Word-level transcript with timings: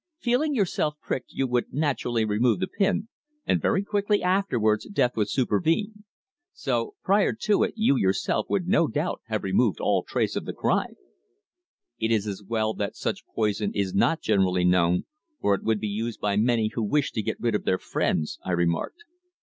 "Feeling 0.17 0.55
yourself 0.55 0.95
pricked 0.99 1.31
you 1.31 1.45
would 1.45 1.71
naturally 1.75 2.25
remove 2.25 2.57
the 2.59 2.65
pin 2.65 3.07
and 3.45 3.61
very 3.61 3.83
quickly 3.83 4.23
afterwards 4.23 4.89
death 4.91 5.15
would 5.15 5.29
supervene. 5.29 6.05
So 6.53 6.95
prior 7.03 7.33
to 7.41 7.61
it 7.61 7.75
you 7.77 7.97
yourself 7.97 8.47
would 8.49 8.67
no 8.67 8.87
doubt 8.87 9.21
have 9.27 9.43
removed 9.43 9.77
all 9.79 10.01
trace 10.01 10.35
of 10.35 10.45
the 10.45 10.53
crime!" 10.53 10.95
"It 11.99 12.09
is 12.09 12.25
as 12.25 12.41
well 12.41 12.73
that 12.73 12.95
such 12.95 13.27
poison 13.35 13.71
is 13.75 13.93
not 13.93 14.21
generally 14.21 14.65
known, 14.65 15.05
or 15.39 15.53
it 15.53 15.61
would 15.63 15.79
be 15.79 15.87
used 15.87 16.19
by 16.19 16.35
many 16.35 16.69
who 16.73 16.81
wished 16.81 17.13
to 17.13 17.21
get 17.21 17.39
rid 17.39 17.53
of 17.53 17.63
their 17.63 17.77
friends," 17.77 18.39
I 18.43 18.53
remarked. 18.53 19.03